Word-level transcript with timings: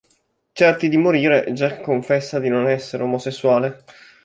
Certi 0.51 0.89
di 0.89 0.97
morire, 0.97 1.45
Jack 1.53 1.81
confessa 1.83 2.39
di 2.39 2.49
non 2.49 2.67
essere 2.67 3.03
omosessuale. 3.03 3.83